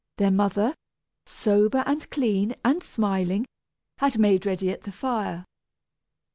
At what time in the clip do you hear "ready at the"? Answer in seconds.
4.47-4.91